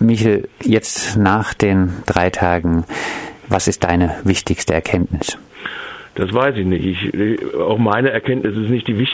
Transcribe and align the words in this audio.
Michel, 0.00 0.48
jetzt 0.62 1.16
nach 1.16 1.54
den 1.54 1.92
drei 2.06 2.30
Tagen, 2.30 2.84
was 3.48 3.68
ist 3.68 3.84
deine 3.84 4.16
wichtigste 4.24 4.74
Erkenntnis? 4.74 5.38
Das 6.14 6.32
weiß 6.32 6.56
ich 6.56 6.66
nicht. 6.66 7.14
Ich, 7.14 7.54
auch 7.54 7.78
meine 7.78 8.10
Erkenntnis 8.10 8.56
ist 8.56 8.70
nicht 8.70 8.88
die, 8.88 9.06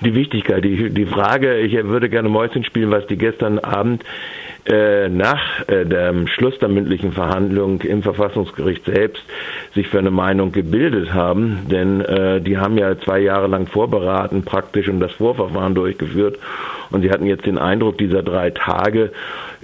die 0.00 0.14
Wichtigkeit. 0.14 0.64
Die, 0.64 0.90
die 0.90 1.06
Frage, 1.06 1.58
ich 1.58 1.72
würde 1.84 2.08
gerne 2.08 2.28
Mäuschen 2.28 2.64
spielen, 2.64 2.90
was 2.90 3.06
die 3.06 3.16
gestern 3.16 3.60
Abend 3.60 4.04
äh, 4.66 5.08
nach 5.08 5.66
äh, 5.68 5.86
dem 5.86 6.26
Schluss 6.26 6.58
der 6.58 6.68
mündlichen 6.68 7.12
Verhandlung 7.12 7.80
im 7.82 8.02
Verfassungsgericht 8.02 8.84
selbst 8.84 9.22
sich 9.74 9.88
für 9.88 9.98
eine 9.98 10.10
Meinung 10.10 10.52
gebildet 10.52 11.14
haben, 11.14 11.66
denn 11.70 12.00
äh, 12.00 12.40
die 12.40 12.58
haben 12.58 12.76
ja 12.76 12.98
zwei 12.98 13.20
Jahre 13.20 13.46
lang 13.46 13.66
vorberaten 13.66 14.44
praktisch 14.44 14.88
und 14.88 15.00
das 15.00 15.12
Vorverfahren 15.12 15.74
durchgeführt 15.74 16.38
und 16.90 17.02
sie 17.02 17.10
hatten 17.10 17.26
jetzt 17.26 17.46
den 17.46 17.58
Eindruck 17.58 17.98
dieser 17.98 18.22
drei 18.22 18.50
Tage, 18.50 19.12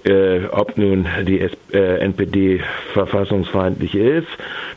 äh, 0.05 0.45
ob 0.51 0.77
nun 0.79 1.07
die 1.27 1.41
äh, 1.73 1.99
NPD 1.99 2.61
verfassungsfeindlich 2.93 3.95
ist. 3.95 4.29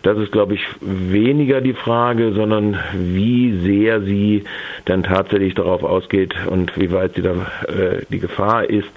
Das 0.04 0.18
ist, 0.18 0.32
glaube 0.32 0.54
ich, 0.54 0.62
weniger 0.82 1.62
die 1.62 1.74
Frage, 1.74 2.32
sondern 2.34 2.78
wie 2.94 3.60
sehr 3.60 4.02
sie 4.02 4.44
dann 4.86 5.04
tatsächlich 5.04 5.56
darauf 5.56 5.84
ausgeht 5.84 6.34
und 6.48 6.78
wie 6.78 6.92
weit 6.92 7.16
sie 7.16 7.22
da 7.22 7.32
äh, 7.68 8.06
die 8.10 8.20
Gefahr 8.20 8.70
ist, 8.70 8.90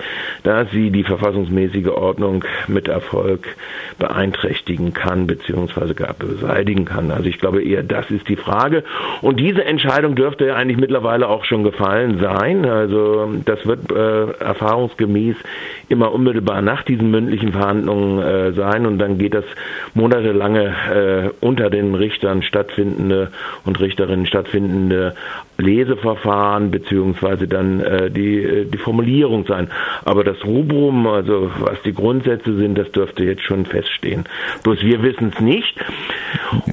dass 0.45 0.71
sie 0.71 0.91
die 0.91 1.03
verfassungsmäßige 1.03 1.89
Ordnung 1.89 2.45
mit 2.69 2.89
Erfolg 2.89 3.57
beeinträchtigen 3.99 4.93
kann 4.93 5.27
beziehungsweise 5.27 5.95
gar 5.95 6.15
beseitigen 6.15 6.85
kann. 6.85 7.11
Also 7.11 7.29
ich 7.29 7.39
glaube 7.39 7.63
eher, 7.63 7.83
das 7.83 8.11
ist 8.11 8.29
die 8.29 8.37
Frage. 8.37 8.85
Und 9.21 9.41
diese 9.41 9.65
Entscheidung 9.65 10.15
dürfte 10.15 10.47
ja 10.47 10.55
eigentlich 10.55 10.79
mittlerweile 10.79 11.29
auch 11.29 11.45
schon 11.45 11.65
gefallen 11.65 12.19
sein. 12.21 12.65
Also 12.65 13.33
das 13.45 13.67
wird 13.67 13.91
äh, 13.91 14.31
erfahrungsgemäß 14.43 15.37
immer 15.89 16.13
unmittelbar 16.13 16.63
nach 16.63 16.83
diesen 16.83 17.11
mündlichen 17.11 17.53
Verhandlungen 17.53 18.19
äh, 18.23 18.53
sein 18.53 18.87
und 18.87 18.99
dann 18.99 19.19
geht 19.19 19.35
das 19.35 19.45
monatelange 19.95 20.75
äh, 20.93 21.31
unter 21.41 21.71
den 21.71 21.95
Richtern 21.95 22.43
stattfindende 22.43 23.31
und 23.65 23.81
Richterinnen 23.81 24.27
stattfindende 24.27 25.15
Leseverfahren 25.59 26.71
beziehungsweise 26.71 27.49
dann 27.49 27.81
äh, 27.81 28.11
die, 28.11 28.43
äh, 28.43 28.65
die 28.65 28.79
Formulierung 28.79 29.47
sein. 29.47 29.71
Aber 30.05 30.25
das 30.25 30.45
Rubrum, 30.45 31.07
also 31.07 31.51
was 31.61 31.81
die 31.83 31.95
Grundsätze 31.95 32.57
sind, 32.57 32.77
das 32.77 32.91
dürfte 32.93 33.25
jetzt 33.25 33.43
schon 33.43 33.67
feststehen. 33.67 34.25
Bloß 34.63 34.83
wir 34.83 35.03
wissen 35.03 35.33
es 35.35 35.41
nicht. 35.41 35.75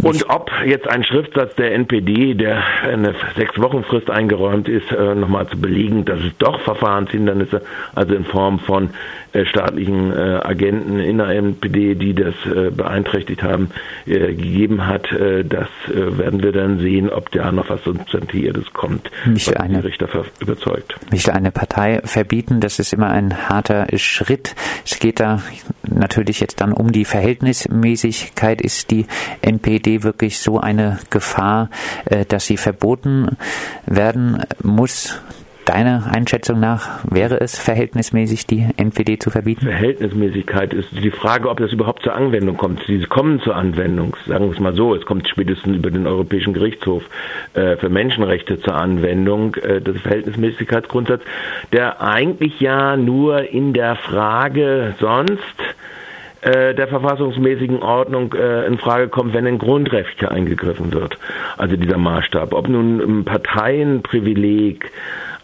Und 0.01 0.29
ob 0.29 0.51
jetzt 0.65 0.87
ein 0.87 1.03
Schriftsatz 1.03 1.55
der 1.55 1.73
NPD, 1.73 2.33
der 2.33 2.63
eine 2.83 3.15
sechs 3.35 3.59
Wochen 3.59 3.83
Frist 3.83 4.09
eingeräumt 4.09 4.67
ist, 4.67 4.91
äh, 4.91 5.15
nochmal 5.15 5.47
zu 5.47 5.59
belegen, 5.59 6.05
dass 6.05 6.19
es 6.19 6.37
doch 6.37 6.59
Verfahrenshindernisse, 6.61 7.61
also 7.95 8.15
in 8.15 8.25
Form 8.25 8.59
von 8.59 8.89
äh, 9.33 9.45
staatlichen 9.45 10.11
äh, 10.11 10.39
Agenten 10.43 10.99
in 10.99 11.17
der 11.17 11.29
NPD, 11.29 11.95
die 11.95 12.13
das 12.13 12.33
beeinträchtigt 12.75 13.43
haben, 13.43 13.69
gegeben 14.05 14.87
hat, 14.87 15.07
das 15.11 15.67
werden 15.87 16.43
wir 16.43 16.51
dann 16.51 16.79
sehen, 16.79 17.09
ob 17.09 17.31
da 17.31 17.51
noch 17.51 17.69
was 17.69 17.83
Substantiviertes 17.83 18.73
kommt, 18.73 19.09
mich 19.25 19.47
was 19.47 19.55
eine, 19.55 19.81
die 19.81 19.87
Richter 19.87 20.07
überzeugt. 20.39 20.95
Mich 21.11 21.31
eine 21.31 21.51
Partei 21.51 22.01
verbieten, 22.03 22.59
das 22.59 22.79
ist 22.79 22.93
immer 22.93 23.09
ein 23.09 23.49
harter 23.49 23.87
Schritt. 23.97 24.55
Es 24.85 24.99
geht 24.99 25.19
da 25.19 25.41
natürlich 25.83 26.39
jetzt 26.39 26.61
dann 26.61 26.73
um 26.73 26.91
die 26.91 27.05
Verhältnismäßigkeit. 27.05 28.61
Ist 28.61 28.91
die 28.91 29.05
NPD 29.41 29.68
wirklich 29.77 30.39
so 30.39 30.59
eine 30.59 30.99
Gefahr, 31.09 31.69
äh, 32.05 32.25
dass 32.25 32.45
sie 32.45 32.57
verboten 32.57 33.37
werden 33.85 34.43
muss? 34.63 35.21
Deiner 35.69 36.09
Einschätzung 36.11 36.59
nach 36.59 37.01
wäre 37.07 37.39
es 37.41 37.59
verhältnismäßig, 37.59 38.47
die 38.47 38.65
NPD 38.77 39.19
zu 39.19 39.29
verbieten? 39.29 39.67
Verhältnismäßigkeit 39.67 40.73
ist 40.73 40.87
die 40.91 41.11
Frage, 41.11 41.47
ob 41.47 41.59
das 41.59 41.71
überhaupt 41.71 42.01
zur 42.01 42.15
Anwendung 42.15 42.57
kommt. 42.57 42.81
Sie 42.87 42.99
kommen 43.01 43.39
zur 43.41 43.55
Anwendung, 43.55 44.17
sagen 44.25 44.45
wir 44.45 44.51
es 44.51 44.59
mal 44.59 44.73
so. 44.73 44.95
Es 44.95 45.05
kommt 45.05 45.29
spätestens 45.29 45.77
über 45.77 45.91
den 45.91 46.07
Europäischen 46.07 46.53
Gerichtshof 46.53 47.03
äh, 47.53 47.77
für 47.77 47.89
Menschenrechte 47.89 48.59
zur 48.59 48.77
Anwendung. 48.77 49.53
Äh, 49.57 49.79
das 49.79 49.97
Verhältnismäßigkeitsgrundsatz, 49.97 51.21
der 51.71 52.01
eigentlich 52.01 52.59
ja 52.59 52.97
nur 52.97 53.47
in 53.47 53.73
der 53.73 53.95
Frage 53.95 54.95
sonst 54.99 55.39
äh, 56.41 56.73
der 56.73 56.87
verfassungsmäßigen 56.87 57.81
Ordnung 57.81 58.33
äh, 58.33 58.65
in 58.65 58.77
Frage 58.77 59.09
kommt, 59.09 59.33
wenn 59.33 59.45
in 59.45 59.57
Grundrechte 59.57 60.31
eingegriffen 60.31 60.93
wird. 60.93 61.17
Also 61.57 61.75
dieser 61.75 61.97
Maßstab. 61.97 62.53
Ob 62.53 62.67
nun 62.67 62.99
ein 62.99 63.25
Parteienprivileg 63.25 64.91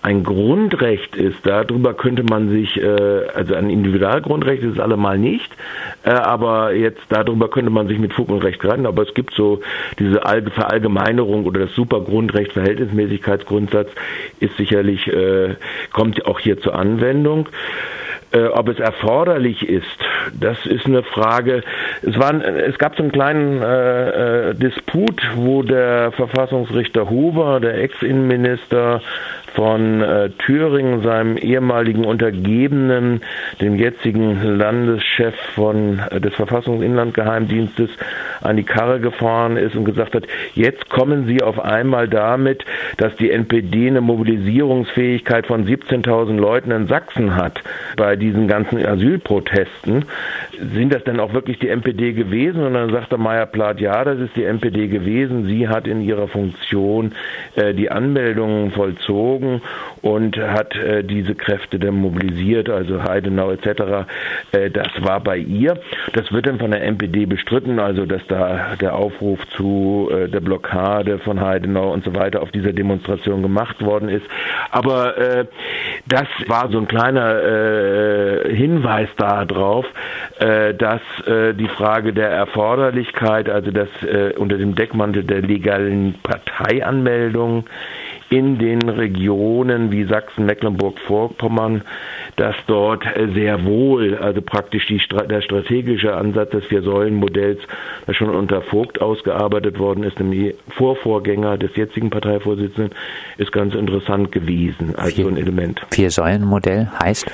ein 0.06 0.24
Grundrecht 0.24 1.16
ist, 1.16 1.38
darüber 1.48 1.96
könnte 1.96 2.22
man 2.24 2.50
sich, 2.50 2.80
äh, 2.80 3.28
also 3.34 3.56
ein 3.56 3.72
Individualgrundrecht 3.72 4.62
ist 4.62 4.74
es 4.74 4.80
allemal 4.80 5.18
nicht, 5.18 5.52
äh, 6.04 6.12
aber 6.12 6.74
jetzt 6.76 7.02
darüber 7.10 7.50
könnte 7.50 7.72
man 7.72 7.88
sich 7.88 7.98
mit 7.98 8.14
Fug 8.14 8.30
und 8.30 8.44
Recht 8.44 8.64
retten, 8.64 8.86
aber 8.86 9.02
es 9.02 9.16
gibt 9.16 9.34
so 9.34 9.62
diese 9.98 10.20
Verallgemeinerung 10.20 11.46
oder 11.46 11.62
das 11.62 11.74
Supergrundrecht, 11.74 12.54
Verhältnismäßigkeitsgrundsatz 12.54 13.90
ist 14.40 14.56
sicherlich, 14.58 15.08
äh, 15.08 15.56
kommt 15.92 16.24
auch 16.28 16.40
hier 16.40 16.60
zur 16.62 16.76
Anwendung. 16.76 17.50
Äh, 18.36 18.48
ob 18.48 18.68
es 18.68 18.80
erforderlich 18.80 19.68
ist, 19.68 19.86
das 20.38 20.66
ist 20.66 20.86
eine 20.86 21.04
Frage. 21.04 21.64
Es, 22.02 22.20
war, 22.20 22.34
es 22.44 22.78
gab 22.78 22.98
so 22.98 23.04
einen 23.04 23.12
kleinen 23.14 23.62
äh, 23.62 24.50
äh, 24.50 24.54
Disput, 24.56 25.22
wo 25.36 25.64
der 25.64 26.12
Verfassungsrichter 26.12 27.10
Huber, 27.10 27.62
der 27.62 27.82
Ex-Innenminister, 27.82 29.02
von 29.56 30.02
äh, 30.02 30.30
Thüringen, 30.32 31.02
seinem 31.02 31.38
ehemaligen 31.38 32.04
Untergebenen, 32.04 33.22
dem 33.62 33.76
jetzigen 33.76 34.58
Landeschef 34.58 35.34
von, 35.56 36.02
äh, 36.12 36.20
des 36.20 36.36
Verfassungsinlandgeheimdienstes, 36.36 37.90
an 38.42 38.58
die 38.58 38.64
Karre 38.64 39.00
gefahren 39.00 39.58
ist 39.58 39.76
und 39.76 39.86
gesagt 39.86 40.16
hat, 40.16 40.26
jetzt 40.54 40.90
kommen 40.90 41.26
Sie 41.28 41.42
auf 41.42 41.60
einmal 41.60 42.08
damit, 42.08 42.66
dass 42.98 43.16
die 43.16 43.32
NPD 43.32 43.88
eine 43.88 44.02
Mobilisierungsfähigkeit 44.02 45.48
von 45.48 45.66
17.000 45.66 46.36
Leuten 46.38 46.72
in 46.72 46.88
Sachsen 46.88 47.36
hat 47.36 47.62
bei 47.98 48.16
diesen 48.16 48.48
ganzen 48.48 48.86
Asylprotesten. 48.86 50.06
Sind 50.74 50.94
das 50.94 51.04
denn 51.04 51.20
auch 51.20 51.34
wirklich 51.34 51.60
die 51.60 51.70
NPD 51.70 52.14
gewesen? 52.14 52.64
Und 52.64 52.74
dann 52.74 52.92
sagt 52.92 53.12
der 53.12 53.18
Meyer-Plath, 53.18 53.80
ja, 53.80 54.04
das 54.04 54.20
ist 54.20 54.36
die 54.36 54.44
NPD 54.44 54.88
gewesen. 54.88 55.46
Sie 55.48 55.68
hat 55.68 55.88
in 55.88 56.02
ihrer 56.02 56.28
Funktion 56.28 57.14
äh, 57.56 57.74
die 57.74 57.90
Anmeldungen 57.92 58.72
vollzogen 58.72 59.62
und 60.02 60.38
hat 60.38 60.76
äh, 60.76 61.04
diese 61.04 61.36
Kräfte 61.36 61.80
dann 61.80 61.96
mobilisiert, 61.96 62.70
also 62.70 63.04
Heidenau 63.04 63.52
etc. 63.52 64.08
Äh, 64.52 64.70
das 64.70 64.90
war 65.00 65.20
bei 65.20 65.38
ihr. 65.38 65.80
Das 66.14 66.32
wird 66.32 66.48
dann 66.48 66.60
von 66.60 66.72
der 66.72 66.84
NPD 66.84 67.26
bestritten, 67.26 67.80
also 67.80 68.06
dass 68.06 68.22
da 68.28 68.76
der 68.80 68.96
Aufruf 68.96 69.40
zu 69.56 70.10
äh, 70.12 70.28
der 70.28 70.42
Blockade 70.42 71.20
von 71.20 71.42
Heidenau 71.42 71.92
und 71.92 72.04
so 72.04 72.16
weiter 72.16 72.42
auf 72.42 72.52
dieser 72.52 72.74
Demonstration 72.74 73.42
gemacht 73.42 73.84
worden 73.84 74.10
ist. 74.10 74.26
Aber 74.72 75.18
äh, 75.18 75.46
das 76.08 76.28
war 76.48 76.70
so 76.72 76.78
ein 76.78 76.88
kleiner 76.88 77.42
äh, 77.44 78.56
Hinweis 78.56 79.10
darauf, 79.18 79.86
äh, 80.40 80.45
dass 80.74 81.02
äh, 81.26 81.54
die 81.54 81.68
Frage 81.68 82.14
der 82.14 82.30
Erforderlichkeit, 82.30 83.50
also 83.50 83.72
dass 83.72 83.90
äh, 84.04 84.34
unter 84.38 84.58
dem 84.58 84.76
Deckmantel 84.76 85.24
der 85.24 85.42
legalen 85.42 86.16
Parteianmeldung 86.22 87.66
in 88.30 88.58
den 88.58 88.90
Regionen 88.90 89.92
wie 89.92 90.04
Sachsen, 90.06 90.46
Mecklenburg-Vorpommern, 90.46 91.84
dass 92.36 92.56
dort 92.68 93.04
sehr 93.34 93.64
wohl, 93.66 94.18
also 94.18 94.42
praktisch 94.42 94.88
die, 94.88 95.00
der 95.30 95.42
strategische 95.42 96.16
Ansatz 96.16 96.50
des 96.50 96.66
Vier-Säulen-Modells, 96.66 97.60
das 98.06 98.16
schon 98.16 98.30
unter 98.30 98.62
Vogt 98.62 99.02
ausgearbeitet 99.02 99.80
worden 99.80 100.04
ist, 100.04 100.20
dem 100.20 100.54
Vorvorgänger 100.70 101.58
des 101.58 101.76
jetzigen 101.76 102.10
Parteivorsitzenden, 102.10 102.94
ist 103.38 103.52
ganz 103.52 103.76
interessant 103.76 104.32
gewesen 104.32 104.96
als 104.98 105.16
so 105.16 105.28
ein 105.28 105.38
Element. 105.38 105.82
Vier-Säulen-Modell 105.92 106.90
heißt? 107.02 107.32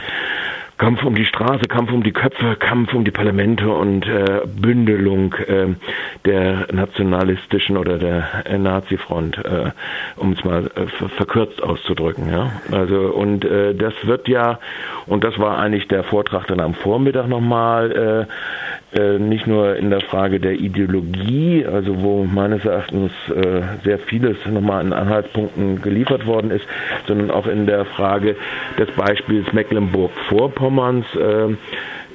Kampf 0.81 1.03
um 1.03 1.13
die 1.13 1.25
Straße, 1.25 1.67
Kampf 1.67 1.91
um 1.91 2.01
die 2.01 2.11
Köpfe, 2.11 2.55
Kampf 2.55 2.95
um 2.95 3.05
die 3.05 3.11
Parlamente 3.11 3.69
und 3.69 4.07
äh, 4.07 4.41
Bündelung 4.47 5.35
äh, 5.35 5.75
der 6.25 6.73
nationalistischen 6.73 7.77
oder 7.77 7.99
der 7.99 8.47
äh, 8.47 8.57
Nazi-Front, 8.57 9.37
äh, 9.45 9.71
um 10.15 10.31
es 10.31 10.43
mal 10.43 10.71
äh, 10.73 10.87
verkürzt 11.17 11.61
auszudrücken. 11.61 12.31
Ja? 12.31 12.53
Also 12.71 12.95
und 13.11 13.45
äh, 13.45 13.75
das 13.75 13.93
wird 14.05 14.27
ja, 14.27 14.57
und 15.05 15.23
das 15.23 15.37
war 15.37 15.59
eigentlich 15.59 15.87
der 15.87 16.03
Vortrag 16.03 16.47
dann 16.47 16.59
am 16.59 16.73
Vormittag 16.73 17.27
nochmal, 17.27 18.27
äh, 18.27 18.70
äh, 18.93 19.17
nicht 19.19 19.47
nur 19.47 19.75
in 19.75 19.89
der 19.89 20.01
Frage 20.01 20.39
der 20.39 20.53
Ideologie, 20.53 21.65
also 21.65 22.01
wo 22.01 22.23
meines 22.25 22.65
Erachtens 22.65 23.11
äh, 23.29 23.61
sehr 23.83 23.99
vieles 23.99 24.37
nochmal 24.45 24.85
in 24.85 24.93
Anhaltspunkten 24.93 25.81
geliefert 25.81 26.25
worden 26.25 26.51
ist, 26.51 26.65
sondern 27.07 27.31
auch 27.31 27.47
in 27.47 27.65
der 27.67 27.85
Frage 27.85 28.35
des 28.77 28.89
Beispiels 28.91 29.51
Mecklenburg-Vorpommern 29.53 31.03
Vorpommerns 31.05 31.05
äh, 31.15 31.55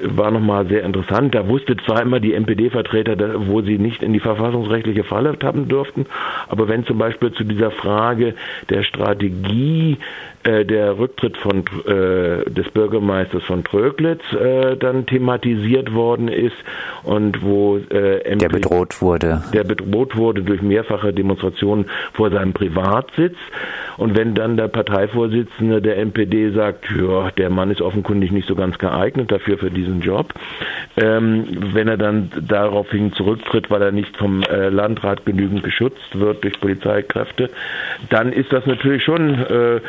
war 0.02 0.31
nochmal 0.31 0.66
sehr 0.66 0.82
interessant. 0.84 1.34
Da 1.34 1.48
wusste 1.48 1.76
zwar 1.76 2.02
immer 2.02 2.20
die 2.20 2.34
NPD-Vertreter, 2.34 3.16
wo 3.48 3.62
sie 3.62 3.78
nicht 3.78 4.02
in 4.02 4.12
die 4.12 4.20
verfassungsrechtliche 4.20 5.04
Falle 5.04 5.38
tappen 5.38 5.69
durften, 5.69 6.06
aber 6.48 6.69
wenn 6.69 6.84
zum 6.87 6.98
Beispiel 6.98 7.32
zu 7.32 7.44
dieser 7.44 7.70
Frage 7.70 8.34
der 8.70 8.82
Strategie 8.82 9.98
äh, 10.46 10.64
der 10.64 10.98
Rücktritt 10.98 11.37
von, 11.37 11.64
äh, 11.87 12.48
des 12.50 12.70
Bürgermeisters 12.72 13.43
von 13.44 13.64
Tröglitz 13.64 14.22
äh, 14.32 14.76
dann 14.76 15.06
thematisiert 15.06 15.93
worden 15.93 16.28
ist 16.28 16.56
und 17.02 17.42
wo 17.42 17.78
äh, 17.78 18.19
MP, 18.20 18.38
der 18.38 18.49
bedroht 18.49 19.02
wurde. 19.02 19.42
Der 19.52 19.64
bedroht 19.64 20.16
wurde 20.16 20.42
durch 20.42 20.62
mehrfache 20.62 21.12
Demonstrationen 21.12 21.87
vor 22.12 22.31
seinem 22.31 22.52
Privatsitz. 22.52 23.37
Und 23.96 24.16
wenn 24.16 24.34
dann 24.34 24.56
der 24.56 24.69
Parteivorsitzende 24.69 25.81
der 25.81 25.96
NPD 25.99 26.50
sagt, 26.50 26.84
ja, 26.96 27.31
der 27.31 27.50
Mann 27.50 27.70
ist 27.70 27.81
offenkundig 27.81 28.31
nicht 28.31 28.46
so 28.46 28.54
ganz 28.54 28.78
geeignet 28.78 29.32
dafür 29.32 29.58
für 29.58 29.70
diesen 29.86 30.00
Job, 30.00 30.34
ähm, 30.96 31.46
wenn 31.72 31.88
er 31.88 31.96
dann 31.96 32.30
daraufhin 32.40 33.12
zurücktritt, 33.12 33.70
weil 33.70 33.82
er 33.82 33.92
nicht 33.92 34.16
vom 34.16 34.42
äh, 34.42 34.68
Landrat 34.68 35.24
genügend 35.24 35.62
geschützt 35.62 36.18
wird 36.18 36.42
durch 36.44 36.60
Polizeikräfte, 36.60 37.50
dann 38.10 38.32
ist 38.32 38.52
das 38.52 38.66
natürlich 38.66 39.04
schon 39.04 39.34
äh, 39.34 39.80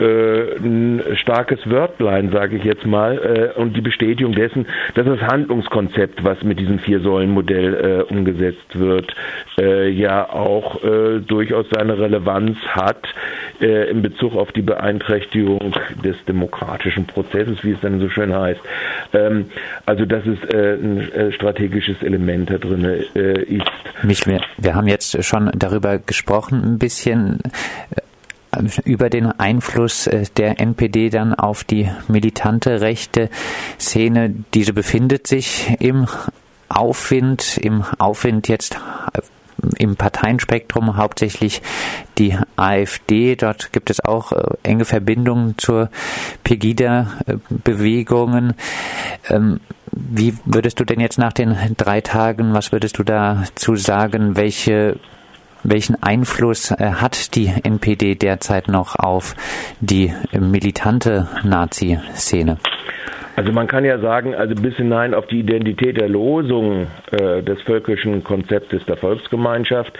äh, 0.00 0.56
ein 0.58 1.02
starkes 1.16 1.58
Wörtlein, 1.68 2.30
sage 2.30 2.56
ich 2.56 2.64
jetzt 2.64 2.86
mal, 2.86 3.52
äh, 3.56 3.60
und 3.60 3.76
die 3.76 3.80
Bestätigung 3.80 4.32
dessen, 4.32 4.66
dass 4.94 5.06
das 5.06 5.20
Handlungskonzept, 5.20 6.22
was 6.24 6.42
mit 6.42 6.60
diesem 6.60 6.78
Vier-Säulen-Modell 6.78 8.06
äh, 8.08 8.12
umgesetzt 8.12 8.78
wird, 8.78 9.14
äh, 9.58 9.88
ja 9.90 10.28
auch 10.28 10.78
durchaus 11.26 11.66
seine 11.70 11.98
Relevanz 11.98 12.58
hat 12.68 13.08
in 13.60 14.02
Bezug 14.02 14.36
auf 14.36 14.52
die 14.52 14.62
Beeinträchtigung 14.62 15.74
des 16.04 16.16
demokratischen 16.26 17.06
Prozesses, 17.06 17.64
wie 17.64 17.72
es 17.72 17.80
dann 17.80 18.00
so 18.00 18.08
schön 18.08 18.34
heißt. 18.34 18.60
Ähm, 19.28 19.46
also 19.86 20.04
dass 20.04 20.24
es 20.26 20.38
ein 20.54 21.32
strategisches 21.32 22.02
Element 22.02 22.50
da 22.50 22.58
drin 22.58 22.84
ist. 22.84 23.70
Mich, 24.02 24.26
wir, 24.26 24.40
wir 24.56 24.74
haben 24.74 24.86
jetzt 24.86 25.22
schon 25.24 25.50
darüber 25.54 25.98
gesprochen, 25.98 26.62
ein 26.64 26.78
bisschen 26.78 27.40
über 28.84 29.10
den 29.10 29.26
Einfluss 29.26 30.06
äh, 30.06 30.24
der 30.36 30.60
NPD 30.60 31.10
dann 31.10 31.34
auf 31.34 31.64
die 31.64 31.88
militante 32.08 32.80
rechte 32.80 33.30
Szene. 33.78 34.34
Diese 34.54 34.72
befindet 34.72 35.26
sich 35.26 35.76
im 35.80 36.06
Aufwind, 36.68 37.58
im 37.58 37.84
Aufwind 37.98 38.48
jetzt 38.48 38.76
äh, 39.12 39.20
im 39.78 39.96
Parteienspektrum 39.96 40.96
hauptsächlich 40.96 41.62
die 42.18 42.36
AfD. 42.56 43.34
Dort 43.36 43.72
gibt 43.72 43.90
es 43.90 44.04
auch 44.04 44.32
äh, 44.32 44.42
enge 44.62 44.84
Verbindungen 44.84 45.56
zur 45.58 45.90
Pegida-Bewegungen. 46.44 48.54
Ähm, 49.28 49.60
wie 49.90 50.34
würdest 50.44 50.78
du 50.80 50.84
denn 50.84 51.00
jetzt 51.00 51.18
nach 51.18 51.32
den 51.32 51.56
drei 51.76 52.00
Tagen, 52.00 52.54
was 52.54 52.70
würdest 52.72 52.98
du 52.98 53.04
dazu 53.04 53.76
sagen, 53.76 54.36
welche 54.36 54.96
welchen 55.64 56.00
Einfluss 56.02 56.70
äh, 56.70 56.92
hat 56.94 57.34
die 57.34 57.48
NPD 57.48 58.14
derzeit 58.14 58.68
noch 58.68 58.96
auf 58.96 59.34
die 59.80 60.14
militante 60.32 61.28
Nazi-Szene? 61.42 62.58
Also 63.38 63.52
man 63.52 63.68
kann 63.68 63.84
ja 63.84 64.00
sagen, 64.00 64.34
also 64.34 64.56
bis 64.56 64.74
hinein 64.74 65.14
auf 65.14 65.28
die 65.28 65.38
Identität 65.38 66.00
der 66.00 66.08
Losung 66.08 66.88
äh, 67.12 67.40
des 67.40 67.62
völkischen 67.62 68.24
Konzeptes 68.24 68.84
der 68.86 68.96
Volksgemeinschaft, 68.96 69.96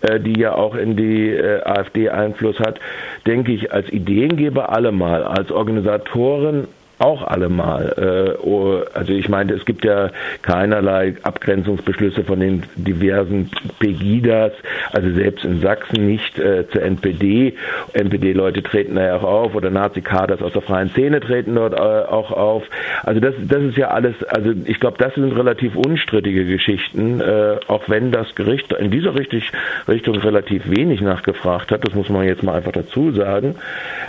äh, 0.00 0.18
die 0.18 0.40
ja 0.40 0.56
auch 0.56 0.74
in 0.74 0.96
die 0.96 1.30
äh, 1.30 1.62
AfD 1.62 2.08
Einfluss 2.08 2.58
hat, 2.58 2.80
denke 3.28 3.52
ich, 3.52 3.72
als 3.72 3.88
Ideengeber 3.90 4.72
allemal, 4.72 5.22
als 5.22 5.52
Organisatoren 5.52 6.66
auch 7.00 7.22
allemal. 7.22 8.36
Äh, 8.40 8.46
oh, 8.46 8.80
also 8.94 9.12
ich 9.12 9.28
meine, 9.28 9.54
es 9.54 9.64
gibt 9.64 9.84
ja 9.84 10.10
keinerlei 10.42 11.14
Abgrenzungsbeschlüsse 11.22 12.24
von 12.24 12.40
den 12.40 12.62
diversen 12.76 13.50
Pegidas, 13.78 14.52
also 14.92 15.10
selbst 15.12 15.44
in 15.44 15.60
Sachsen 15.60 16.06
nicht 16.06 16.38
äh, 16.38 16.68
zur 16.68 16.82
NPD. 16.82 17.54
NPD-Leute 17.94 18.62
treten 18.62 18.96
da 18.96 19.06
ja 19.06 19.16
auch 19.16 19.24
auf 19.24 19.54
oder 19.54 19.70
Nazi-Kaders 19.70 20.42
aus 20.42 20.52
der 20.52 20.62
freien 20.62 20.90
Szene 20.90 21.20
treten 21.20 21.54
dort 21.54 21.72
äh, 21.72 21.76
auch 21.76 22.30
auf. 22.30 22.64
Also 23.02 23.20
das, 23.20 23.34
das 23.48 23.62
ist 23.62 23.76
ja 23.76 23.88
alles, 23.88 24.22
also 24.24 24.52
ich 24.64 24.78
glaube, 24.78 24.98
das 24.98 25.14
sind 25.14 25.32
relativ 25.32 25.76
unstrittige 25.76 26.44
Geschichten, 26.44 27.20
äh, 27.20 27.56
auch 27.66 27.88
wenn 27.88 28.12
das 28.12 28.34
Gericht 28.34 28.72
in 28.72 28.90
dieser 28.90 29.14
richtig, 29.14 29.50
Richtung 29.88 30.16
relativ 30.16 30.68
wenig 30.68 31.00
nachgefragt 31.00 31.70
hat, 31.72 31.86
das 31.86 31.94
muss 31.94 32.08
man 32.08 32.26
jetzt 32.26 32.42
mal 32.42 32.56
einfach 32.56 32.72
dazu 32.72 33.10
sagen. 33.12 33.54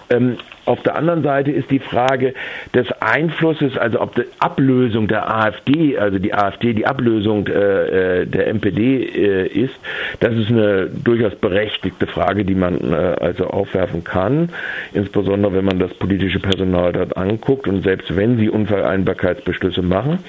Ähm, 0.09 0.37
auf 0.71 0.81
der 0.83 0.95
anderen 0.95 1.21
Seite 1.21 1.51
ist 1.51 1.69
die 1.69 1.79
Frage 1.79 2.33
des 2.73 2.87
Einflusses, 3.01 3.77
also 3.77 3.99
ob 3.99 4.15
die 4.15 4.23
Ablösung 4.39 5.09
der 5.09 5.29
AfD, 5.29 5.97
also 5.97 6.17
die 6.17 6.33
AfD 6.33 6.73
die 6.73 6.85
Ablösung 6.85 7.45
äh, 7.47 8.21
äh 8.21 8.25
der 8.25 8.47
NPD 8.47 9.03
äh, 9.03 9.47
ist, 9.47 9.75
das 10.21 10.33
ist 10.33 10.49
eine 10.49 10.87
durchaus 10.87 11.35
berechtigte 11.35 12.07
Frage, 12.07 12.45
die 12.45 12.55
man 12.55 12.93
äh, 12.93 12.95
also 13.19 13.47
aufwerfen 13.47 14.05
kann, 14.05 14.47
insbesondere 14.93 15.53
wenn 15.53 15.65
man 15.65 15.77
das 15.77 15.93
politische 15.93 16.39
Personal 16.39 16.93
dort 16.93 17.17
anguckt 17.17 17.67
und 17.67 17.83
selbst 17.83 18.15
wenn 18.15 18.37
sie 18.37 18.49
Unvereinbarkeitsbeschlüsse 18.49 19.81
machen. 19.81 20.19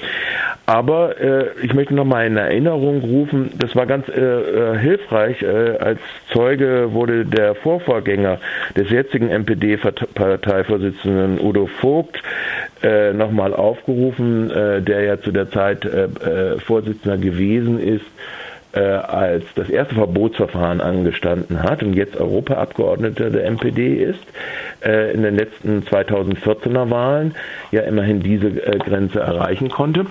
Aber 0.67 1.21
äh, 1.21 1.47
ich 1.62 1.75
möchte 1.75 1.94
noch 1.94 2.05
mal 2.05 2.27
in 2.27 2.37
Erinnerung 2.37 3.00
rufen, 3.00 3.50
das 3.59 3.77
war 3.77 3.87
ganz 3.87 4.09
äh, 4.09 4.79
hilfreich. 4.79 5.44
Als 5.44 5.99
Zeuge 6.33 6.93
wurde 6.93 7.25
der 7.27 7.55
Vorvorgänger 7.55 8.39
des 8.77 8.91
jetzigen 8.91 9.29
NPD-Parteivorsitzenden 10.32 11.40
Udo 11.40 11.67
Vogt 11.67 12.23
äh, 12.82 13.12
nochmal 13.12 13.55
aufgerufen, 13.55 14.50
äh, 14.50 14.82
der 14.82 15.02
ja 15.02 15.20
zu 15.20 15.32
der 15.32 15.50
Zeit 15.50 15.84
äh, 15.84 16.58
Vorsitzender 16.58 17.19
gewesen 17.19 17.79
ist 17.81 18.05
als 18.75 19.44
das 19.55 19.69
erste 19.69 19.96
Verbotsverfahren 19.96 20.81
angestanden 20.81 21.62
hat 21.62 21.82
und 21.82 21.93
jetzt 21.93 22.17
Europaabgeordneter 22.17 23.29
der 23.29 23.44
NPD 23.44 23.96
ist, 24.02 24.25
in 25.12 25.23
den 25.23 25.37
letzten 25.37 25.82
2014er 25.82 26.88
Wahlen 26.88 27.34
ja 27.70 27.82
immerhin 27.82 28.20
diese 28.20 28.50
Grenze 28.50 29.20
erreichen 29.20 29.69
konnte, 29.69 30.06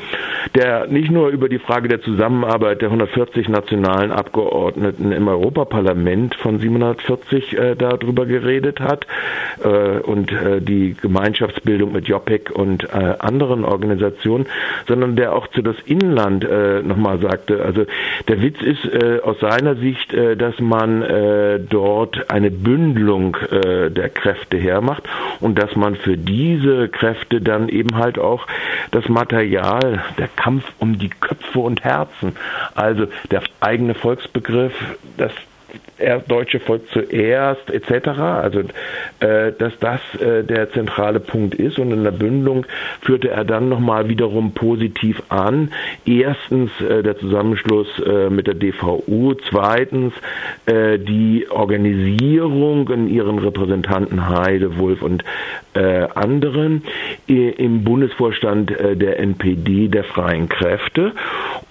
der 0.56 0.88
nicht 0.88 1.12
nur 1.12 1.30
über 1.30 1.50
die 1.50 1.60
Frage 1.60 1.88
der 1.88 2.02
Zusammenarbeit 2.02 2.82
der 2.82 2.90
140 2.90 3.50
nationalen 3.50 4.12
Abgeordneten 4.12 5.12
im 5.12 5.28
Europaparlament 5.28 6.36
von 6.36 6.60
740 6.60 7.58
äh, 7.58 7.76
darüber 7.76 8.26
geredet 8.26 8.80
hat 8.80 9.08
äh, 9.64 10.00
und 10.00 10.32
äh, 10.32 10.62
die 10.62 10.96
Gemeinschaftsbildung 11.00 11.92
mit 11.92 12.08
JOPEC 12.08 12.52
und 12.52 12.84
äh, 12.86 13.16
anderen 13.20 13.64
Organisationen, 13.66 14.46
sondern 14.88 15.16
der 15.16 15.34
auch 15.34 15.48
zu 15.48 15.62
das 15.62 15.76
Inland 15.86 16.44
äh, 16.44 16.82
nochmal 16.82 17.20
sagte, 17.20 17.64
also 17.64 17.86
der 18.28 18.42
Witz 18.42 18.62
ist 18.62 18.86
äh, 18.86 19.20
aus 19.24 19.40
seiner 19.40 19.76
Sicht, 19.76 20.14
dass 20.38 20.60
man 20.60 21.04
dort 21.70 22.30
eine 22.30 22.52
Bündelung 22.52 23.38
der 23.52 24.10
Kräfte 24.10 24.58
hermacht 24.58 25.04
und 25.40 25.58
dass 25.58 25.76
man 25.76 25.96
für 25.96 26.18
diese 26.18 26.90
Kräfte 26.90 27.42
dann 27.42 27.70
eben 27.70 27.98
halt 27.98 28.20
auch 28.20 28.48
das 28.92 29.08
Material, 29.10 30.04
der 30.18 30.28
Kampf 30.36 30.66
um 30.80 30.98
die 30.98 31.10
Köpfe 31.10 31.60
und 31.60 31.84
Herzen, 31.84 32.36
also 32.76 33.08
der 33.30 33.44
eigene 33.60 33.94
Volksbegriff, 33.94 34.74
das 35.18 35.32
deutsche 36.28 36.60
Volk 36.60 36.82
zuerst 36.92 37.70
etc. 37.70 38.08
Also 38.08 38.60
äh, 39.20 39.52
dass 39.58 39.74
das 39.80 40.00
äh, 40.20 40.44
der 40.44 40.72
zentrale 40.72 41.20
Punkt 41.20 41.56
ist 41.56 41.80
und 41.80 41.92
in 41.92 42.04
der 42.04 42.12
Bündelung 42.12 42.66
führte 43.02 43.30
er 43.30 43.46
dann 43.46 43.70
nochmal 43.70 44.10
wiederum 44.10 44.54
positiv 44.54 45.22
an. 45.30 45.72
Erstens 46.06 46.72
äh, 46.82 47.04
der 47.04 47.18
Zusammenschluss 47.18 47.88
äh, 48.00 48.30
mit 48.30 48.48
der 48.48 48.56
DVU, 48.56 49.36
zweitens 49.50 50.14
äh, 50.66 50.98
die 50.98 51.48
Organisierung 51.50 52.90
in 52.90 53.08
ihren 53.08 53.40
Repräsentanten 53.40 54.30
Heide, 54.30 54.78
Wulf 54.78 55.02
und 55.02 55.24
äh, 55.74 56.08
anderen 56.16 56.84
im 57.28 57.84
Bundesvorstand 57.84 58.72
der 58.72 59.20
NPD 59.20 59.88
der 59.88 60.04
Freien 60.04 60.50
Kräfte 60.50 61.14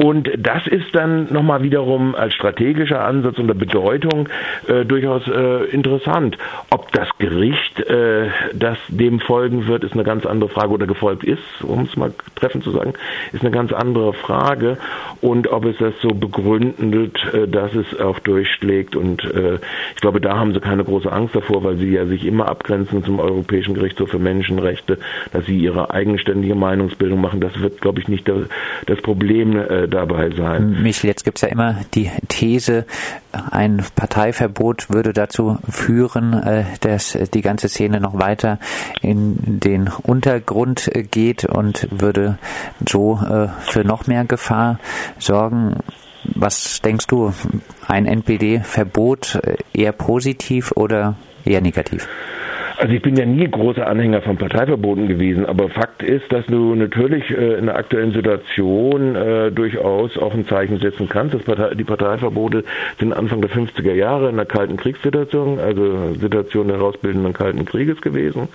und 0.03 0.31
das 0.39 0.67
ist 0.67 0.95
dann 0.95 1.31
nochmal 1.31 1.63
wiederum 1.63 2.15
als 2.15 2.33
strategischer 2.33 3.05
Ansatz 3.05 3.39
und 3.39 3.49
der 3.49 3.55
Bedeutung 3.55 4.31
äh, 4.67 4.87
durchaus 4.87 5.29
äh, 5.29 5.65
interessant. 5.67 6.39
Ob 6.71 6.91
das 6.93 7.09
Gericht, 7.19 7.81
äh, 7.81 8.29
das 8.55 8.79
dem 8.89 9.21
folgen 9.21 9.67
wird, 9.67 9.85
ist 9.85 9.93
eine 9.93 10.05
ganz 10.05 10.25
andere 10.25 10.49
Frage 10.49 10.73
oder 10.73 10.87
gefolgt 10.87 11.25
ist, 11.25 11.43
um 11.63 11.83
es 11.83 11.97
mal 11.97 12.15
treffend 12.35 12.65
zu 12.65 12.71
sagen, 12.71 12.95
ist 13.33 13.43
eine 13.43 13.51
ganz 13.51 13.75
andere 13.75 14.15
Frage. 14.15 14.79
Und 15.21 15.49
ob 15.49 15.67
es 15.67 15.77
das 15.77 15.93
so 16.01 16.09
begründet, 16.09 17.19
äh, 17.35 17.47
dass 17.47 17.75
es 17.75 18.01
auch 18.01 18.21
durchschlägt. 18.21 18.97
Und 18.97 19.23
äh, 19.25 19.57
ich 19.95 20.01
glaube, 20.01 20.23
da 20.23 20.39
haben 20.39 20.55
sie 20.55 20.61
keine 20.61 20.85
große 20.85 21.13
Angst 21.13 21.35
davor, 21.35 21.63
weil 21.63 21.77
sie 21.77 21.91
ja 21.93 22.07
sich 22.07 22.25
immer 22.25 22.49
abgrenzen 22.49 23.05
zum 23.05 23.21
Europäischen 23.21 23.75
Gerichtshof 23.91 24.11
für 24.11 24.19
Menschenrechte, 24.19 24.99
dass 25.33 25.47
sie 25.47 25.59
ihre 25.59 25.91
eigenständige 25.91 26.55
Meinungsbildung 26.55 27.21
machen. 27.21 27.41
Das 27.41 27.61
wird, 27.61 27.81
glaube 27.81 28.01
ich, 28.01 28.09
nicht 28.09 28.29
das, 28.29 28.47
das 28.87 29.01
Problem 29.01 29.57
äh, 29.57 29.89
dabei 29.89 30.31
sein. 30.31 30.83
Michel, 30.83 31.09
jetzt 31.09 31.25
gibt 31.25 31.39
es 31.39 31.43
ja 31.43 31.49
immer 31.49 31.77
die 31.95 32.11
These, 32.29 32.87
ein 33.33 33.85
Parteiverbot 33.95 34.91
würde 34.91 35.13
dazu 35.13 35.59
führen, 35.69 36.35
äh, 36.35 36.65
dass 36.81 37.19
die 37.35 37.43
ganze 37.43 37.69
Szene 37.69 38.01
noch 38.01 38.19
weiter 38.19 38.59
in 39.03 39.61
den 39.61 39.89
Untergrund 40.03 40.91
geht 41.11 41.45
und 41.45 41.89
würde 41.91 42.39
so 42.89 43.21
äh, 43.23 43.49
für 43.61 43.85
noch 43.85 44.07
mehr 44.07 44.25
Gefahr 44.25 44.79
sorgen. 45.19 45.77
Was 46.35 46.81
denkst 46.83 47.07
du, 47.07 47.33
ein 47.89 48.07
NPD-Verbot 48.07 49.41
eher 49.73 49.93
positiv 49.93 50.73
oder 50.77 51.17
eher 51.45 51.63
negativ? 51.63 52.07
Also 52.81 52.95
ich 52.95 53.03
bin 53.03 53.15
ja 53.15 53.27
nie 53.27 53.47
großer 53.47 53.87
Anhänger 53.87 54.23
von 54.23 54.39
Parteiverboten 54.39 55.07
gewesen, 55.07 55.45
aber 55.45 55.69
Fakt 55.69 56.03
ist, 56.03 56.33
dass 56.33 56.47
du 56.47 56.75
natürlich 56.75 57.31
äh, 57.31 57.59
in 57.59 57.67
der 57.67 57.77
aktuellen 57.77 58.13
Situation 58.15 59.15
äh, 59.17 59.53
durchaus 59.53 60.17
auch 60.17 60.33
ein 60.33 60.47
Zeichen 60.47 60.79
setzen 60.79 61.07
kannst. 61.07 61.35
Das 61.35 61.43
Partei, 61.43 61.75
die 61.75 61.85
Parteiverbote 61.85 62.65
sind 62.99 63.13
Anfang 63.13 63.43
der 63.43 63.51
50er 63.51 63.93
Jahre 63.93 64.31
in 64.31 64.37
der 64.37 64.47
Kalten 64.47 64.79
Kriegssituation, 64.79 65.59
also 65.59 66.15
Situation 66.15 66.69
der 66.69 66.79
herausbildenden 66.79 67.35
Kalten 67.35 67.67
Krieges 67.67 68.01
gewesen, 68.01 68.49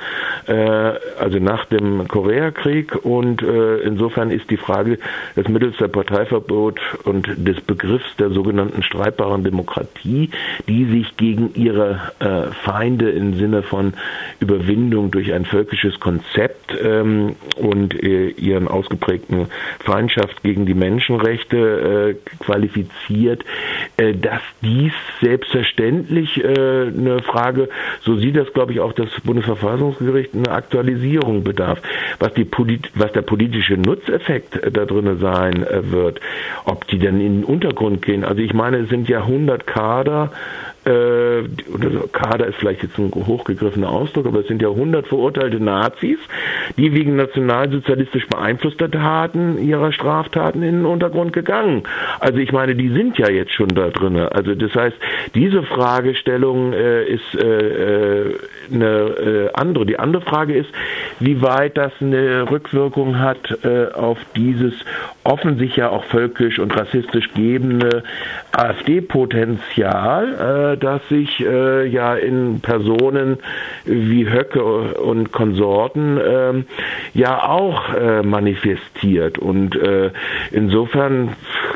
äh, 0.48 0.53
also 0.55 1.38
nach 1.38 1.65
dem 1.65 2.08
Koreakrieg 2.08 2.96
und 3.05 3.44
äh, 3.44 3.77
insofern 3.82 4.32
ist 4.32 4.50
die 4.50 4.58
Frage 4.58 4.98
des 5.36 5.48
mittels 5.50 5.77
der 5.77 5.89
Parteiverbot 5.89 6.79
und 7.03 7.29
des 7.38 7.62
Begriffs 7.62 8.15
der 8.17 8.32
sogenannten 8.32 8.82
streitbaren 8.82 9.44
Demokratie, 9.44 10.32
die 10.67 10.86
sich 10.86 11.15
gegen 11.15 11.51
ihre 11.53 12.00
äh, 12.17 12.51
Feinde 12.63 13.12
im 13.12 13.36
Sinne 13.36 13.62
von 13.62 13.94
Überwindung 14.40 15.12
durch 15.12 15.34
ein 15.34 15.46
völkisches 15.46 16.00
Konzept 16.00 16.76
ähm, 16.84 17.36
und 17.58 18.02
äh, 18.04 18.30
ihren 18.30 18.68
ausgeprägten 18.68 19.48
Feindschaft 19.80 20.44
gegen 20.44 20.66
die 20.66 20.74
Menschenrechte 20.74 22.16
äh, 22.18 22.44
qualifiziert, 22.44 23.44
äh, 23.98 24.14
dass 24.14 24.42
dies 24.62 24.94
selbstverständlich 25.22 26.44
äh, 26.44 26.48
eine 26.48 27.22
Frage, 27.24 27.70
so 28.02 28.16
sieht 28.18 28.36
das 28.36 28.52
glaube 28.54 28.74
ich 28.74 28.80
auch 28.80 28.94
das 28.94 29.10
Bundesverfassungsgericht, 29.24 30.34
eine 30.34 30.52
Aktualisierung 30.52 31.44
bedarf, 31.44 31.82
was, 32.20 32.34
die 32.34 32.46
Polit 32.46 32.92
was 32.96 33.12
der 33.14 33.22
politische 33.22 33.78
Nutzeffekt 33.78 34.58
äh, 34.58 34.72
da 34.72 34.86
drin 34.86 35.18
sein 35.20 35.64
äh, 35.64 35.92
wird, 35.92 36.20
ob 36.66 36.88
die 36.88 37.00
dann 37.00 37.20
in 37.20 37.42
den 37.42 37.44
Untergrund 37.44 38.02
gehen. 38.02 38.24
Also 38.24 38.42
ich 38.42 38.54
meine, 38.54 38.78
es 38.78 38.90
sind 38.90 39.08
ja 39.08 39.20
100 39.22 39.66
Kader 39.66 40.32
äh, 40.86 41.44
Kader 42.12 42.48
ist 42.48 42.56
vielleicht 42.56 42.84
jetzt 42.84 42.98
ein 42.98 43.12
hochgegriffener 43.13 43.89
Ausdruck, 43.89 44.25
aber 44.25 44.39
es 44.39 44.48
sind 44.48 44.62
ja 44.62 44.70
100 44.70 45.08
verurteilte 45.08 45.60
Nazis, 45.60 46.18
die 46.77 46.94
wegen 46.94 47.15
nationalsozialistisch 47.15 48.27
beeinflusster 48.27 48.89
Taten 48.89 49.58
ihrer 49.58 49.92
Straftaten 49.92 50.63
in 50.63 50.77
den 50.77 50.86
Untergrund 50.86 51.34
gegangen. 51.34 51.84
Also 52.20 52.39
ich 52.39 52.51
meine, 52.51 52.75
die 52.75 52.89
sind 52.89 53.18
ja 53.18 53.30
jetzt 53.30 53.51
schon 53.51 53.70
da 53.70 53.89
drin. 53.89 54.18
Also 54.18 54.56
das 54.56 54.74
heißt, 54.74 54.98
diese 55.36 55.63
Fragestellung 55.63 56.74
äh, 56.74 57.06
ist 57.06 57.36
äh, 57.36 58.30
äh 58.30 58.36
eine 58.74 58.86
äh, 58.86 59.50
andere. 59.54 59.86
Die 59.86 60.00
andere 60.00 60.24
Frage 60.24 60.56
ist, 60.56 60.70
wie 61.20 61.44
weit 61.44 61.77
das 61.77 61.92
eine 62.01 62.50
Rückwirkung 62.50 63.20
hat 63.20 63.63
äh, 63.63 63.94
auf 63.94 64.18
dieses 64.36 64.74
offensichtlich 65.24 65.75
ja 65.75 65.89
auch 65.89 66.04
völkisch 66.06 66.60
und 66.60 66.77
rassistisch 66.77 67.34
gebende 67.34 68.04
AfD-Potenzial, 68.51 70.75
äh, 70.75 70.77
das 70.77 71.01
sich 71.10 71.39
äh, 71.41 71.88
ja 71.88 72.15
in 72.15 72.62
Personen 72.62 73.38
wie 73.86 74.29
Höcke 74.29 74.63
und 74.96 75.32
Konsorten 75.32 76.17
äh, 76.17 76.63
ja 77.13 77.44
auch 77.48 77.94
äh, 77.94 78.22
manifestiert. 78.24 79.38
Und 79.38 79.75
äh, 79.75 80.12
insofern 80.51 81.36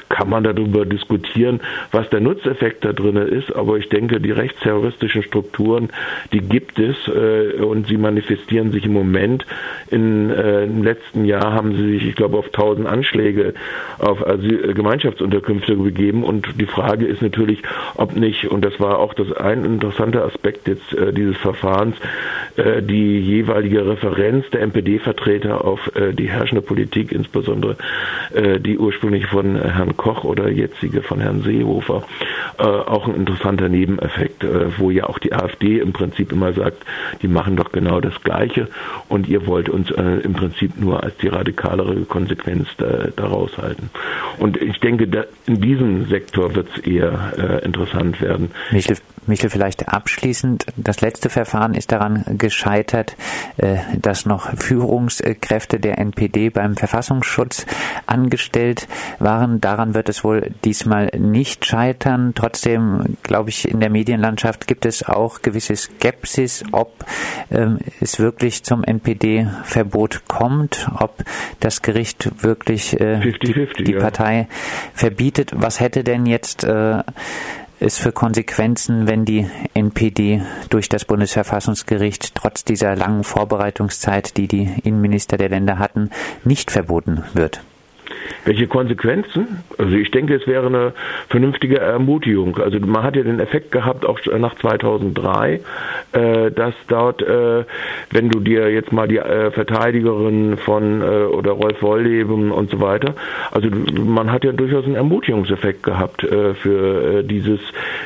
kann 0.09 0.29
man 0.29 0.43
darüber 0.43 0.85
diskutieren, 0.85 1.61
was 1.91 2.09
der 2.09 2.19
Nutzeffekt 2.19 2.83
da 2.83 2.93
drin 2.93 3.15
ist, 3.15 3.55
aber 3.55 3.77
ich 3.77 3.89
denke, 3.89 4.19
die 4.19 4.31
rechtsterroristischen 4.31 5.23
Strukturen, 5.23 5.89
die 6.33 6.41
gibt 6.41 6.79
es 6.79 6.95
äh, 7.07 7.61
und 7.61 7.87
sie 7.87 7.97
manifestieren 7.97 8.71
sich 8.71 8.85
im 8.85 8.93
Moment. 8.93 9.45
In, 9.91 10.29
äh, 10.31 10.63
Im 10.63 10.83
letzten 10.83 11.25
Jahr 11.25 11.53
haben 11.53 11.75
sie 11.75 11.91
sich, 11.93 12.07
ich 12.07 12.15
glaube, 12.15 12.37
auf 12.37 12.47
1000 12.47 12.87
Anschläge 12.87 13.53
auf 13.99 14.25
Asyl 14.25 14.73
Gemeinschaftsunterkünfte 14.73 15.75
begeben 15.75 16.23
und 16.23 16.59
die 16.59 16.65
Frage 16.65 17.05
ist 17.05 17.21
natürlich, 17.21 17.61
ob 17.95 18.15
nicht, 18.15 18.49
und 18.49 18.65
das 18.65 18.79
war 18.79 18.99
auch 18.99 19.13
das 19.13 19.31
ein 19.33 19.63
interessanter 19.63 20.25
Aspekt 20.25 20.67
jetzt 20.67 20.93
äh, 20.93 21.13
dieses 21.13 21.37
Verfahrens, 21.37 21.95
äh, 22.57 22.81
die 22.81 23.19
jeweilige 23.19 23.85
Referenz 23.85 24.49
der 24.49 24.61
NPD-Vertreter 24.61 25.63
auf 25.63 25.95
äh, 25.95 26.13
die 26.13 26.29
herrschende 26.29 26.61
Politik, 26.61 27.11
insbesondere 27.11 27.77
äh, 28.33 28.59
die 28.59 28.77
ursprünglich 28.77 29.27
von 29.27 29.55
Herrn 29.55 29.95
Koch 29.99 30.23
oder 30.23 30.49
jetzige 30.49 31.01
von 31.01 31.19
Herrn 31.19 31.41
Seehofer, 31.41 32.03
äh, 32.57 32.63
auch 32.63 33.05
ein 33.05 33.15
interessanter 33.15 33.67
Nebeneffekt, 33.67 34.45
äh, 34.45 34.79
wo 34.79 34.91
ja 34.91 35.03
auch 35.07 35.19
die 35.19 35.33
AfD 35.33 35.79
im 35.79 35.91
Prinzip 35.91 36.31
immer 36.31 36.53
sagt, 36.53 36.85
die 37.21 37.27
machen 37.27 37.57
doch 37.57 37.73
genau 37.73 37.99
das 37.99 38.23
Gleiche 38.23 38.69
und 39.09 39.27
ihr 39.27 39.45
wollt 39.45 39.67
uns 39.67 39.91
im 39.91 40.33
Prinzip 40.33 40.79
nur 40.79 41.03
als 41.03 41.17
die 41.17 41.27
radikalere 41.27 42.05
Konsequenz 42.05 42.67
daraus 42.77 43.57
halten. 43.57 43.89
Und 44.37 44.57
ich 44.57 44.79
denke, 44.79 45.27
in 45.45 45.61
diesem 45.61 46.05
Sektor 46.05 46.55
wird 46.55 46.69
es 46.75 46.83
eher 46.83 47.61
interessant 47.63 48.21
werden. 48.21 48.51
Michel, 48.71 48.97
Michel, 49.29 49.51
vielleicht 49.51 49.89
abschließend, 49.89 50.65
das 50.75 51.01
letzte 51.01 51.29
Verfahren 51.29 51.75
ist 51.75 51.91
daran 51.91 52.23
gescheitert, 52.39 53.15
äh, 53.57 53.77
dass 54.01 54.25
noch 54.25 54.49
Führungskräfte 54.57 55.79
der 55.79 55.99
NPD 55.99 56.49
beim 56.49 56.75
Verfassungsschutz 56.75 57.67
angestellt 58.07 58.87
waren. 59.19 59.61
Daran 59.61 59.88
wird 59.93 60.09
es 60.09 60.23
wohl 60.23 60.51
diesmal 60.63 61.07
nicht 61.17 61.65
scheitern. 61.65 62.33
Trotzdem, 62.35 63.17
glaube 63.23 63.49
ich, 63.49 63.67
in 63.67 63.79
der 63.79 63.89
Medienlandschaft 63.89 64.67
gibt 64.67 64.85
es 64.85 65.07
auch 65.07 65.41
gewisse 65.41 65.75
Skepsis, 65.75 66.63
ob 66.71 67.05
ähm, 67.51 67.79
es 68.01 68.19
wirklich 68.19 68.63
zum 68.63 68.83
NPD-Verbot 68.83 70.23
kommt, 70.27 70.89
ob 70.99 71.23
das 71.59 71.81
Gericht 71.81 72.43
wirklich 72.43 72.91
50 72.91 73.01
äh, 73.01 73.15
-50, 73.17 73.77
die, 73.77 73.83
die 73.83 73.91
ja. 73.93 73.99
Partei 73.99 74.47
verbietet. 74.93 75.51
Was 75.55 75.79
hätte 75.79 76.03
denn 76.03 76.25
jetzt 76.25 76.63
äh, 76.63 77.03
es 77.79 77.97
für 77.97 78.11
Konsequenzen, 78.11 79.07
wenn 79.07 79.25
die 79.25 79.49
NPD 79.73 80.41
durch 80.69 80.89
das 80.89 81.05
Bundesverfassungsgericht 81.05 82.35
trotz 82.35 82.65
dieser 82.65 82.95
langen 82.95 83.23
Vorbereitungszeit, 83.23 84.37
die 84.37 84.47
die 84.47 84.69
Innenminister 84.83 85.37
der 85.37 85.49
Länder 85.49 85.79
hatten, 85.79 86.09
nicht 86.43 86.71
verboten 86.71 87.23
wird? 87.33 87.61
Welche 88.45 88.67
Konsequenzen? 88.67 89.63
Also 89.77 89.95
ich 89.95 90.11
denke, 90.11 90.35
es 90.35 90.47
wäre 90.47 90.67
eine 90.67 90.93
vernünftige 91.27 91.79
Ermutigung. 91.79 92.57
Also 92.57 92.79
man 92.79 93.03
hat 93.03 93.15
ja 93.15 93.23
den 93.23 93.39
Effekt 93.39 93.71
gehabt, 93.71 94.05
auch 94.05 94.19
nach 94.37 94.55
2003, 94.55 95.59
äh, 96.13 96.51
dass 96.51 96.73
dort, 96.87 97.21
äh, 97.21 97.65
wenn 98.11 98.29
du 98.29 98.39
dir 98.39 98.71
jetzt 98.71 98.91
mal 98.91 99.07
die 99.07 99.17
äh, 99.17 99.51
Verteidigerin 99.51 100.57
von 100.57 101.01
oder 101.01 101.51
Rolf 101.51 101.81
Wolleben 101.81 102.51
und 102.51 102.69
so 102.69 102.81
weiter, 102.81 103.15
also 103.51 103.69
man 103.69 104.31
hat 104.31 104.43
ja 104.43 104.51
durchaus 104.51 104.85
einen 104.85 104.95
Ermutigungseffekt 104.95 105.83
gehabt 105.83 106.21
für 106.21 107.23
dieses, 107.23 107.59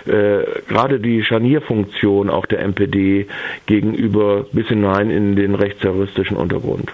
gerade 0.05 0.99
die 0.99 1.23
Scharnierfunktion 1.23 2.29
auch 2.29 2.45
der 2.45 2.59
MPD 2.67 3.27
gegenüber 3.65 4.45
bis 4.51 4.67
hinein 4.67 5.09
in 5.09 5.35
den 5.35 5.55
rechtsterroristischen 5.55 6.37
Untergrund. 6.37 6.91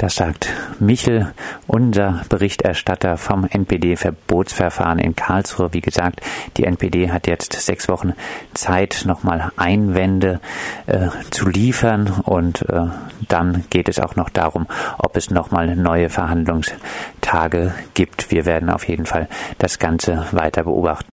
Das 0.00 0.14
sagt 0.14 0.48
Michel, 0.78 1.34
unser 1.66 2.22
Berichterstatter 2.30 3.18
vom 3.18 3.44
NPD-Verbotsverfahren 3.44 4.98
in 4.98 5.14
Karlsruhe. 5.14 5.74
Wie 5.74 5.82
gesagt, 5.82 6.22
die 6.56 6.64
NPD 6.64 7.10
hat 7.10 7.26
jetzt 7.26 7.52
sechs 7.52 7.86
Wochen 7.86 8.14
Zeit, 8.54 9.02
nochmal 9.04 9.52
Einwände 9.58 10.40
äh, 10.86 11.08
zu 11.30 11.50
liefern 11.50 12.08
und 12.24 12.66
äh, 12.70 12.86
dann 13.28 13.64
geht 13.68 13.90
es 13.90 14.00
auch 14.00 14.16
noch 14.16 14.30
darum, 14.30 14.68
ob 14.96 15.18
es 15.18 15.30
nochmal 15.30 15.76
neue 15.76 16.08
Verhandlungstage 16.08 17.74
gibt. 17.92 18.30
Wir 18.30 18.46
werden 18.46 18.70
auf 18.70 18.88
jeden 18.88 19.04
Fall 19.04 19.28
das 19.58 19.78
Ganze 19.78 20.24
weiter 20.32 20.64
beobachten. 20.64 21.08